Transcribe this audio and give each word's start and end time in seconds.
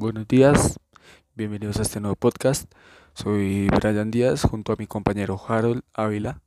Buenos 0.00 0.26
días, 0.26 0.80
bienvenidos 1.34 1.76
a 1.76 1.82
este 1.82 2.00
nuevo 2.00 2.16
podcast. 2.16 2.72
Soy 3.12 3.68
Brian 3.68 4.10
Díaz 4.10 4.44
junto 4.44 4.72
a 4.72 4.76
mi 4.78 4.86
compañero 4.86 5.38
Harold 5.46 5.82
Ávila. 5.92 6.40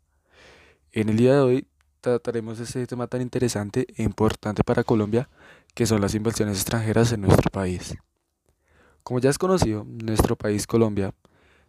En 0.92 1.10
el 1.10 1.18
día 1.18 1.36
de 1.36 1.40
hoy 1.42 1.68
trataremos 2.02 2.60
este 2.60 2.88
tema 2.88 3.06
tan 3.06 3.22
interesante 3.22 3.86
e 3.96 4.02
importante 4.02 4.64
para 4.64 4.84
Colombia 4.84 5.30
que 5.76 5.86
son 5.86 6.02
las 6.02 6.16
inversiones 6.16 6.58
extranjeras 6.58 7.12
en 7.12 7.22
nuestro 7.22 7.52
país. 7.52 7.96
Como 9.04 9.20
ya 9.20 9.30
es 9.30 9.38
conocido, 9.38 9.86
nuestro 9.86 10.36
país 10.36 10.66
Colombia 10.66 11.14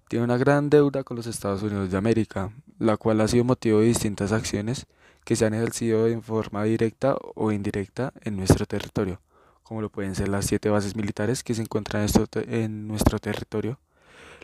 tiene 0.08 0.24
una 0.24 0.38
gran 0.38 0.70
deuda 0.70 1.04
con 1.04 1.18
los 1.18 1.26
Estados 1.26 1.62
Unidos 1.62 1.90
de 1.90 1.98
América, 1.98 2.50
la 2.78 2.96
cual 2.96 3.20
ha 3.20 3.28
sido 3.28 3.44
motivo 3.44 3.80
de 3.80 3.88
distintas 3.88 4.32
acciones 4.32 4.86
que 5.26 5.36
se 5.36 5.44
han 5.44 5.52
ejercido 5.52 6.06
en 6.06 6.22
forma 6.22 6.64
directa 6.64 7.18
o 7.34 7.52
indirecta 7.52 8.14
en 8.22 8.38
nuestro 8.38 8.64
territorio 8.64 9.20
como 9.64 9.80
lo 9.80 9.90
pueden 9.90 10.14
ser 10.14 10.28
las 10.28 10.44
siete 10.44 10.68
bases 10.68 10.94
militares 10.94 11.42
que 11.42 11.54
se 11.54 11.62
encuentran 11.62 12.06
en, 12.46 12.86
nuestro 12.86 13.18
territorio, 13.18 13.80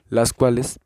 las 0.09 0.33
cuales 0.33 0.81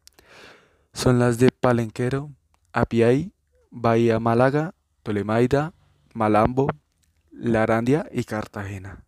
son 0.93 1.19
las 1.19 1.39
de 1.39 1.51
Palenquero, 1.51 2.31
Apiay, 2.73 3.33
Bahía 3.71 4.19
Málaga, 4.19 4.75
Tolemaida, 5.05 5.73
Malambo, 6.15 6.67
Larandia 7.31 8.09
y 8.13 8.25
Cartagena. 8.25 9.05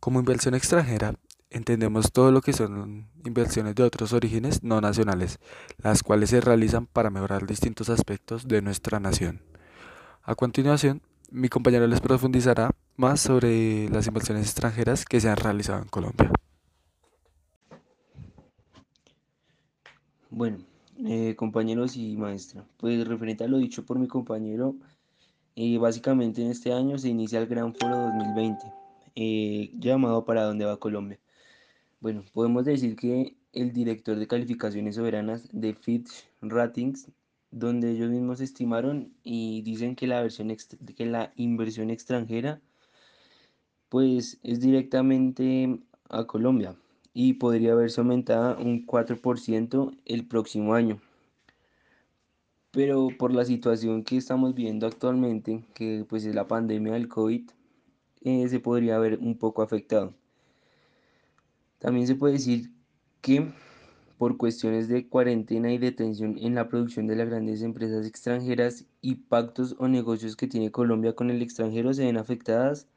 Como 0.00 0.20
inversión 0.20 0.54
extranjera, 0.54 1.14
entendemos 1.50 2.12
todo 2.12 2.30
lo 2.30 2.42
que 2.42 2.52
son 2.52 3.08
inversiones 3.24 3.74
de 3.74 3.84
otros 3.84 4.12
orígenes 4.12 4.62
no 4.62 4.82
nacionales, 4.82 5.38
las 5.78 6.02
cuales 6.02 6.30
se 6.30 6.42
realizan 6.42 6.86
para 6.86 7.08
mejorar 7.08 7.46
distintos 7.46 7.88
aspectos 7.88 8.46
de 8.46 8.60
nuestra 8.60 9.00
nación. 9.00 9.40
A 10.22 10.34
continuación, 10.34 11.00
mi 11.30 11.48
compañero 11.48 11.86
les 11.86 12.00
profundizará 12.00 12.70
más 12.96 13.20
sobre 13.20 13.88
las 13.90 14.06
inversiones 14.06 14.44
extranjeras 14.44 15.04
que 15.04 15.20
se 15.20 15.28
han 15.28 15.36
realizado 15.36 15.82
en 15.82 15.88
Colombia. 15.88 16.30
Bueno, 20.30 20.58
eh, 21.04 21.34
compañeros 21.36 21.96
y 21.96 22.16
maestra, 22.16 22.64
pues 22.76 23.06
referente 23.06 23.44
a 23.44 23.48
lo 23.48 23.58
dicho 23.58 23.84
por 23.84 23.98
mi 23.98 24.08
compañero, 24.08 24.76
eh, 25.54 25.78
básicamente 25.78 26.42
en 26.42 26.50
este 26.50 26.72
año 26.72 26.98
se 26.98 27.08
inicia 27.08 27.38
el 27.38 27.46
Gran 27.46 27.74
Foro 27.74 27.96
2020, 27.96 28.64
eh, 29.14 29.70
llamado 29.78 30.24
¿Para 30.24 30.44
dónde 30.44 30.64
va 30.64 30.78
Colombia? 30.78 31.18
Bueno, 32.00 32.24
podemos 32.32 32.64
decir 32.64 32.96
que 32.96 33.36
el 33.52 33.72
director 33.72 34.18
de 34.18 34.26
calificaciones 34.26 34.96
soberanas 34.96 35.48
de 35.52 35.74
Fitch 35.74 36.28
Ratings 36.42 37.08
donde 37.50 37.92
ellos 37.92 38.10
mismos 38.10 38.40
estimaron 38.40 39.14
y 39.22 39.62
dicen 39.62 39.96
que 39.96 40.06
la, 40.06 40.20
versión 40.20 40.54
que 40.94 41.06
la 41.06 41.32
inversión 41.36 41.90
extranjera 41.90 42.60
pues 43.88 44.38
es 44.42 44.60
directamente 44.60 45.80
a 46.08 46.24
Colombia 46.24 46.76
y 47.14 47.34
podría 47.34 47.74
verse 47.74 48.00
aumentada 48.00 48.56
un 48.58 48.86
4% 48.86 49.96
el 50.04 50.26
próximo 50.26 50.74
año. 50.74 51.00
Pero 52.72 53.08
por 53.18 53.32
la 53.32 53.44
situación 53.44 54.04
que 54.04 54.18
estamos 54.18 54.54
viendo 54.54 54.86
actualmente, 54.86 55.64
que 55.74 56.04
pues 56.08 56.24
es 56.26 56.34
la 56.34 56.46
pandemia 56.46 56.92
del 56.92 57.08
COVID, 57.08 57.48
eh, 58.22 58.48
se 58.48 58.60
podría 58.60 58.98
ver 58.98 59.18
un 59.18 59.38
poco 59.38 59.62
afectado. 59.62 60.12
También 61.78 62.06
se 62.06 62.16
puede 62.16 62.34
decir 62.34 62.70
que 63.22 63.50
por 64.18 64.36
cuestiones 64.36 64.88
de 64.88 65.08
cuarentena 65.08 65.72
y 65.72 65.78
detención 65.78 66.36
en 66.38 66.54
la 66.54 66.68
producción 66.68 67.06
de 67.06 67.16
las 67.16 67.28
grandes 67.28 67.62
empresas 67.62 68.06
extranjeras 68.06 68.84
y 69.00 69.16
pactos 69.16 69.76
o 69.78 69.88
negocios 69.88 70.36
que 70.36 70.48
tiene 70.48 70.70
Colombia 70.70 71.14
con 71.14 71.30
el 71.30 71.42
extranjero 71.42 71.92
se 71.94 72.04
ven 72.04 72.16
afectadas, 72.16 72.88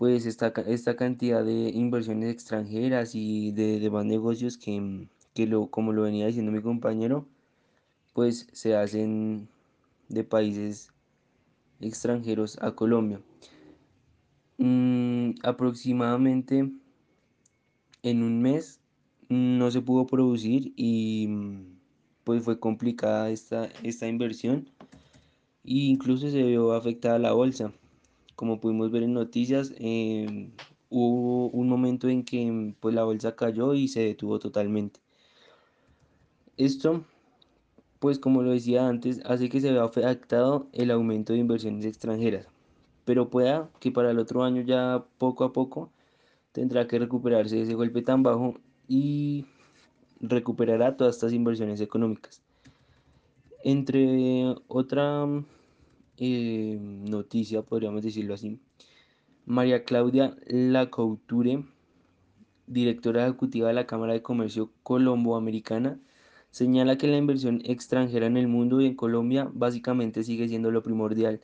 pues 0.00 0.24
esta, 0.24 0.54
esta 0.66 0.96
cantidad 0.96 1.44
de 1.44 1.68
inversiones 1.74 2.32
extranjeras 2.32 3.14
y 3.14 3.52
de 3.52 3.78
demás 3.80 4.06
negocios 4.06 4.56
que, 4.56 5.06
que 5.34 5.46
lo, 5.46 5.66
como 5.66 5.92
lo 5.92 6.00
venía 6.04 6.26
diciendo 6.26 6.50
mi 6.50 6.62
compañero, 6.62 7.26
pues 8.14 8.48
se 8.54 8.74
hacen 8.74 9.46
de 10.08 10.24
países 10.24 10.90
extranjeros 11.80 12.56
a 12.62 12.74
Colombia. 12.74 13.20
Mm, 14.56 15.32
aproximadamente 15.42 16.72
en 18.02 18.22
un 18.22 18.40
mes 18.40 18.80
no 19.28 19.70
se 19.70 19.82
pudo 19.82 20.06
producir 20.06 20.72
y 20.76 21.26
mm, 21.28 21.78
pues 22.24 22.42
fue 22.42 22.58
complicada 22.58 23.28
esta, 23.28 23.68
esta 23.82 24.08
inversión 24.08 24.66
e 25.62 25.92
incluso 25.92 26.30
se 26.30 26.42
vio 26.42 26.72
afectada 26.72 27.18
la 27.18 27.32
bolsa. 27.32 27.74
Como 28.40 28.58
pudimos 28.58 28.90
ver 28.90 29.02
en 29.02 29.12
noticias, 29.12 29.74
em, 29.76 30.52
hubo 30.88 31.50
un 31.50 31.68
momento 31.68 32.08
en 32.08 32.24
que 32.24 32.74
pues, 32.80 32.94
la 32.94 33.04
bolsa 33.04 33.36
cayó 33.36 33.74
y 33.74 33.86
se 33.86 34.00
detuvo 34.00 34.38
totalmente. 34.38 34.98
Esto, 36.56 37.04
pues 37.98 38.18
como 38.18 38.42
lo 38.42 38.52
decía 38.52 38.88
antes, 38.88 39.20
hace 39.26 39.50
que 39.50 39.60
se 39.60 39.70
vea 39.70 39.84
afectado 39.84 40.68
el 40.72 40.90
aumento 40.90 41.34
de 41.34 41.40
inversiones 41.40 41.84
extranjeras. 41.84 42.46
Pero 43.04 43.28
pueda 43.28 43.68
que 43.78 43.92
para 43.92 44.10
el 44.10 44.18
otro 44.18 44.42
año 44.42 44.62
ya 44.62 45.04
poco 45.18 45.44
a 45.44 45.52
poco 45.52 45.92
tendrá 46.52 46.86
que 46.86 46.98
recuperarse 46.98 47.60
ese 47.60 47.74
golpe 47.74 48.00
tan 48.00 48.22
bajo 48.22 48.54
y 48.88 49.44
recuperará 50.18 50.96
todas 50.96 51.16
estas 51.16 51.34
inversiones 51.34 51.82
económicas. 51.82 52.42
Entre 53.62 54.54
otra 54.66 55.26
eh, 56.20 56.78
noticia, 56.80 57.62
podríamos 57.62 58.02
decirlo 58.02 58.34
así, 58.34 58.60
María 59.46 59.84
Claudia 59.84 60.36
Lacouture, 60.46 61.64
directora 62.66 63.24
ejecutiva 63.24 63.68
de 63.68 63.74
la 63.74 63.86
Cámara 63.86 64.12
de 64.12 64.22
Comercio 64.22 64.70
Colombo-Americana, 64.82 65.98
señala 66.50 66.98
que 66.98 67.08
la 67.08 67.16
inversión 67.16 67.62
extranjera 67.64 68.26
en 68.26 68.36
el 68.36 68.48
mundo 68.48 68.82
y 68.82 68.86
en 68.86 68.96
Colombia 68.96 69.50
básicamente 69.54 70.22
sigue 70.22 70.46
siendo 70.46 70.70
lo 70.70 70.82
primordial, 70.82 71.40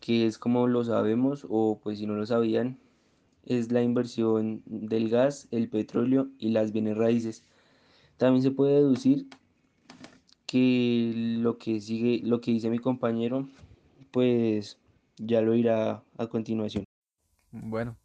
que 0.00 0.26
es 0.26 0.38
como 0.38 0.68
lo 0.68 0.84
sabemos 0.84 1.44
o 1.48 1.80
pues 1.82 1.98
si 1.98 2.06
no 2.06 2.14
lo 2.14 2.26
sabían, 2.26 2.78
es 3.44 3.72
la 3.72 3.82
inversión 3.82 4.62
del 4.66 5.10
gas, 5.10 5.48
el 5.50 5.68
petróleo 5.68 6.28
y 6.38 6.50
las 6.50 6.72
bienes 6.72 6.96
raíces. 6.96 7.42
También 8.18 8.42
se 8.42 8.52
puede 8.52 8.76
deducir 8.76 9.26
que 10.46 11.12
lo 11.40 11.58
que 11.58 11.80
sigue, 11.80 12.20
lo 12.24 12.40
que 12.40 12.52
dice 12.52 12.70
mi 12.70 12.78
compañero, 12.78 13.48
pues 14.10 14.78
ya 15.16 15.40
lo 15.40 15.54
irá 15.54 16.02
a 16.18 16.26
continuación. 16.26 16.84
Bueno, 17.50 17.96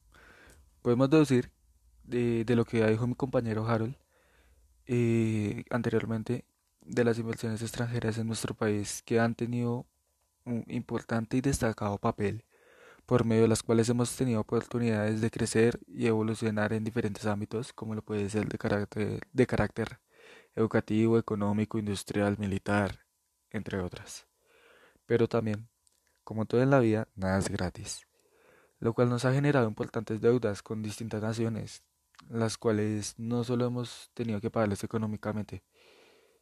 podemos 0.82 1.10
deducir 1.10 1.52
de, 2.04 2.46
lo 2.48 2.66
que 2.66 2.86
dijo 2.86 3.08
mi 3.08 3.16
compañero 3.16 3.68
Harold 3.68 3.96
eh, 4.88 5.64
anteriormente 5.70 6.46
de 6.82 7.04
las 7.04 7.20
inversiones 7.20 7.62
extranjeras 7.62 8.18
en 8.18 8.28
nuestro 8.28 8.54
país 8.54 9.02
que 9.04 9.20
han 9.20 9.36
tenido 9.36 9.86
un 10.46 10.66
importante 10.68 11.38
y 11.38 11.42
destacado 11.42 11.98
papel 11.98 12.44
por 13.06 13.26
medio 13.26 13.44
de 13.44 13.48
las 13.48 13.64
cuales 13.64 13.90
hemos 13.90 14.16
tenido 14.16 14.40
oportunidades 14.42 15.22
de 15.22 15.30
crecer 15.30 15.80
y 15.88 16.08
evolucionar 16.08 16.74
en 16.74 16.84
diferentes 16.84 17.26
ámbitos, 17.26 17.74
como 17.74 17.96
lo 17.96 18.02
puede 18.02 18.30
ser 18.30 18.48
de 18.48 18.58
carácter, 18.58 19.20
de 19.32 19.48
carácter 19.48 20.00
educativo, 20.56 21.18
económico, 21.18 21.78
industrial, 21.78 22.38
militar, 22.38 23.06
entre 23.50 23.80
otras. 23.80 24.28
Pero 25.06 25.28
también, 25.28 25.68
como 26.32 26.46
todo 26.46 26.62
en 26.62 26.70
la 26.70 26.80
vida, 26.80 27.10
nada 27.14 27.40
es 27.40 27.50
gratis, 27.50 28.08
lo 28.80 28.94
cual 28.94 29.10
nos 29.10 29.26
ha 29.26 29.34
generado 29.34 29.68
importantes 29.68 30.22
deudas 30.22 30.64
con 30.64 30.82
distintas 30.82 31.22
naciones, 31.22 31.84
las 32.30 32.58
cuales 32.58 33.16
no 33.18 33.44
solo 33.44 33.66
hemos 33.66 34.10
tenido 34.14 34.40
que 34.40 34.50
pagarles 34.50 34.82
económicamente, 34.86 35.62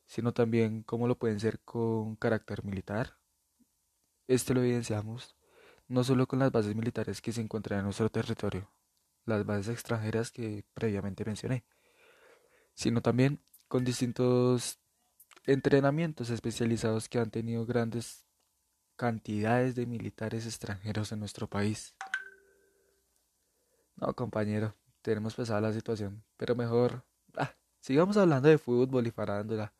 sino 0.05 0.31
también 0.31 0.83
como 0.83 1.07
lo 1.07 1.17
pueden 1.17 1.39
ser 1.39 1.59
con 1.61 2.16
carácter 2.17 2.63
militar. 2.63 3.17
Este 4.27 4.53
lo 4.53 4.61
evidenciamos 4.61 5.35
no 5.88 6.03
solo 6.03 6.27
con 6.27 6.38
las 6.38 6.51
bases 6.51 6.75
militares 6.75 7.19
que 7.19 7.31
se 7.31 7.41
encuentran 7.41 7.79
en 7.79 7.85
nuestro 7.85 8.12
territorio, 8.12 8.71
las 9.25 9.44
bases 9.44 9.69
extranjeras 9.69 10.30
que 10.30 10.65
previamente 10.75 11.25
mencioné, 11.25 11.65
sino 12.75 13.01
también 13.01 13.41
con 13.68 13.83
distintos 13.83 14.77
entrenamientos 15.47 16.30
especializados 16.30 17.09
que 17.09 17.18
han 17.18 17.31
tenido 17.31 17.65
grandes 17.65 18.28
cantidades 19.00 19.75
de 19.75 19.86
militares 19.86 20.46
extranjeros 20.46 21.13
en 21.13 21.19
nuestro 21.19 21.48
país. 21.48 21.96
No, 23.96 24.13
compañero, 24.13 24.75
tenemos 25.01 25.36
pesada 25.36 25.62
la 25.62 25.72
situación, 25.72 26.22
pero 26.36 26.54
mejor 26.54 27.06
ah, 27.38 27.54
sigamos 27.80 28.18
hablando 28.18 28.50
de 28.50 28.57
fútbol 28.57 29.07
y 29.07 29.12
farándula, 29.12 29.72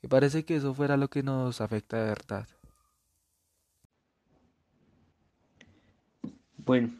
que 0.00 0.08
parece 0.08 0.46
que 0.46 0.56
eso 0.56 0.72
fuera 0.72 0.96
lo 0.96 1.08
que 1.08 1.22
nos 1.22 1.60
afecta 1.60 1.98
de 1.98 2.08
verdad. 2.08 2.48
Bueno, 6.56 6.94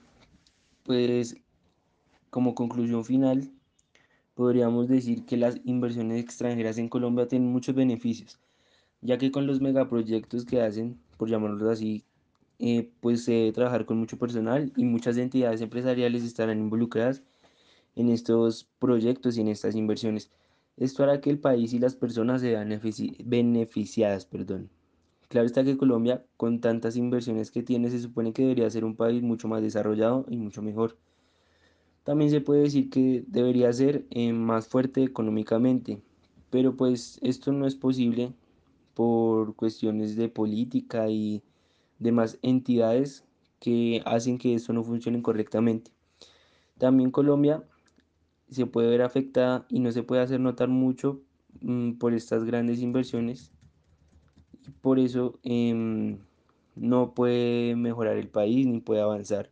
pues 0.82 1.36
como 2.28 2.54
conclusión 2.54 3.02
final, 3.02 3.50
podríamos 4.34 4.88
decir 4.88 5.24
que 5.24 5.38
las 5.38 5.58
inversiones 5.64 6.22
extranjeras 6.22 6.76
en 6.76 6.90
Colombia 6.90 7.26
tienen 7.26 7.50
muchos 7.50 7.74
beneficios, 7.74 8.38
ya 9.06 9.18
que 9.18 9.30
con 9.30 9.46
los 9.46 9.60
megaproyectos 9.60 10.44
que 10.44 10.60
hacen, 10.60 11.00
por 11.16 11.28
llamarlos 11.30 11.68
así, 11.68 12.04
eh, 12.58 12.90
pues 13.00 13.24
se 13.24 13.32
debe 13.32 13.52
trabajar 13.52 13.86
con 13.86 13.98
mucho 13.98 14.18
personal 14.18 14.72
y 14.76 14.84
muchas 14.84 15.16
entidades 15.16 15.60
empresariales 15.60 16.24
estarán 16.24 16.58
involucradas 16.58 17.22
en 17.94 18.08
estos 18.10 18.68
proyectos 18.78 19.36
y 19.36 19.42
en 19.42 19.48
estas 19.48 19.74
inversiones. 19.74 20.30
Esto 20.76 21.02
hará 21.02 21.20
que 21.20 21.30
el 21.30 21.38
país 21.38 21.72
y 21.72 21.78
las 21.78 21.94
personas 21.96 22.40
se 22.42 22.50
vean 22.50 22.78
beneficiadas, 23.24 24.26
perdón. 24.26 24.70
Claro 25.28 25.46
está 25.46 25.64
que 25.64 25.76
Colombia, 25.76 26.24
con 26.36 26.60
tantas 26.60 26.96
inversiones 26.96 27.50
que 27.50 27.62
tiene, 27.62 27.90
se 27.90 27.98
supone 27.98 28.32
que 28.32 28.42
debería 28.42 28.70
ser 28.70 28.84
un 28.84 28.96
país 28.96 29.22
mucho 29.22 29.48
más 29.48 29.62
desarrollado 29.62 30.26
y 30.28 30.36
mucho 30.36 30.62
mejor. 30.62 30.98
También 32.04 32.30
se 32.30 32.40
puede 32.40 32.62
decir 32.62 32.90
que 32.90 33.24
debería 33.26 33.72
ser 33.72 34.06
eh, 34.10 34.32
más 34.32 34.68
fuerte 34.68 35.02
económicamente, 35.02 36.00
pero 36.50 36.76
pues 36.76 37.18
esto 37.22 37.52
no 37.52 37.66
es 37.66 37.74
posible 37.74 38.32
por 38.96 39.54
cuestiones 39.56 40.16
de 40.16 40.30
política 40.30 41.10
y 41.10 41.42
demás 41.98 42.38
entidades 42.40 43.26
que 43.60 44.00
hacen 44.06 44.38
que 44.38 44.54
esto 44.54 44.72
no 44.72 44.82
funcione 44.82 45.20
correctamente. 45.20 45.90
También 46.78 47.10
Colombia 47.10 47.62
se 48.48 48.64
puede 48.64 48.88
ver 48.88 49.02
afectada 49.02 49.66
y 49.68 49.80
no 49.80 49.92
se 49.92 50.02
puede 50.02 50.22
hacer 50.22 50.40
notar 50.40 50.68
mucho 50.68 51.20
mm, 51.60 51.98
por 51.98 52.14
estas 52.14 52.44
grandes 52.44 52.80
inversiones. 52.80 53.52
Y 54.66 54.70
por 54.70 54.98
eso 54.98 55.38
em, 55.42 56.16
no 56.74 57.12
puede 57.12 57.76
mejorar 57.76 58.16
el 58.16 58.28
país 58.28 58.66
ni 58.66 58.80
puede 58.80 59.02
avanzar. 59.02 59.50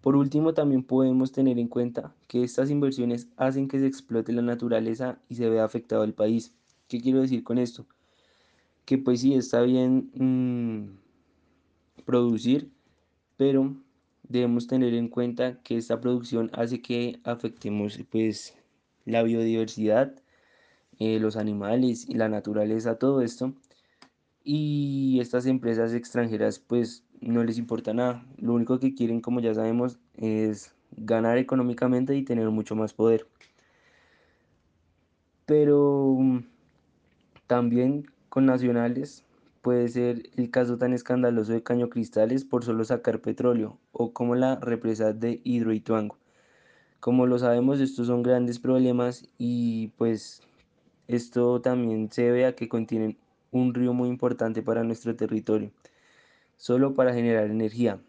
Por 0.00 0.16
último, 0.16 0.54
también 0.54 0.82
podemos 0.82 1.30
tener 1.30 1.60
en 1.60 1.68
cuenta 1.68 2.16
que 2.26 2.42
estas 2.42 2.68
inversiones 2.68 3.28
hacen 3.36 3.68
que 3.68 3.78
se 3.78 3.86
explote 3.86 4.32
la 4.32 4.42
naturaleza 4.42 5.20
y 5.28 5.36
se 5.36 5.48
vea 5.48 5.64
afectado 5.64 6.02
el 6.02 6.14
país. 6.14 6.52
¿Qué 6.88 7.00
quiero 7.00 7.20
decir 7.20 7.44
con 7.44 7.58
esto? 7.58 7.86
Que 8.84 8.98
pues 8.98 9.20
sí, 9.20 9.34
está 9.34 9.62
bien 9.62 10.10
mm, 10.14 12.02
producir, 12.04 12.70
pero 13.36 13.74
debemos 14.28 14.66
tener 14.66 14.94
en 14.94 15.08
cuenta 15.08 15.60
que 15.62 15.76
esta 15.76 16.00
producción 16.00 16.50
hace 16.54 16.80
que 16.80 17.20
afectemos 17.24 17.98
pues 18.10 18.56
la 19.04 19.22
biodiversidad, 19.22 20.14
eh, 20.98 21.18
los 21.20 21.36
animales 21.36 22.08
y 22.08 22.14
la 22.14 22.28
naturaleza, 22.28 22.98
todo 22.98 23.22
esto. 23.22 23.54
Y 24.44 25.18
estas 25.20 25.46
empresas 25.46 25.92
extranjeras 25.94 26.58
pues 26.58 27.04
no 27.20 27.44
les 27.44 27.58
importa 27.58 27.94
nada. 27.94 28.26
Lo 28.38 28.54
único 28.54 28.78
que 28.78 28.94
quieren, 28.94 29.20
como 29.20 29.40
ya 29.40 29.54
sabemos, 29.54 29.98
es 30.16 30.74
ganar 30.96 31.38
económicamente 31.38 32.16
y 32.16 32.24
tener 32.24 32.50
mucho 32.50 32.74
más 32.76 32.92
poder. 32.92 33.26
Pero 35.46 36.16
mm, 36.18 36.38
también 37.46 38.06
con 38.32 38.46
nacionales 38.46 39.26
puede 39.60 39.86
ser 39.88 40.30
el 40.38 40.50
caso 40.50 40.78
tan 40.78 40.94
escandaloso 40.94 41.52
de 41.52 41.62
Caño 41.62 41.90
Cristales 41.90 42.46
por 42.46 42.64
solo 42.64 42.82
sacar 42.82 43.20
petróleo 43.20 43.78
o 43.92 44.14
como 44.14 44.34
la 44.34 44.56
represa 44.56 45.12
de 45.12 45.42
Hidroituango. 45.44 46.16
Como 46.98 47.26
lo 47.26 47.38
sabemos, 47.38 47.78
estos 47.78 48.06
son 48.06 48.22
grandes 48.22 48.58
problemas 48.58 49.28
y 49.36 49.88
pues 49.98 50.40
esto 51.08 51.60
también 51.60 52.10
se 52.10 52.30
ve 52.30 52.46
a 52.46 52.54
que 52.56 52.70
contienen 52.70 53.18
un 53.50 53.74
río 53.74 53.92
muy 53.92 54.08
importante 54.08 54.62
para 54.62 54.82
nuestro 54.82 55.14
territorio, 55.14 55.70
solo 56.56 56.94
para 56.94 57.12
generar 57.12 57.50
energía. 57.50 58.00